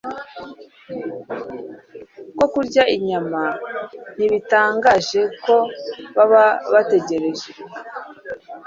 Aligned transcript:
ko 2.37 2.45
kurya 2.53 2.83
inyama 2.95 3.41
ntibitangaje 4.15 5.21
ko 5.43 5.55
baba 6.15 6.43
bategereje 6.71 7.49